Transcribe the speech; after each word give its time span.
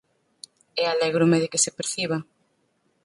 E 0.81 0.83
alégrome 0.93 1.37
de 1.41 1.49
que 1.51 1.63
se 1.63 1.75
perciba. 1.79 2.17